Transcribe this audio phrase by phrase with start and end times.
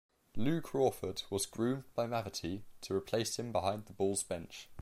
[0.35, 4.67] Lou Crawford was groomed by Mavety to replace him behind the Bulls' bench.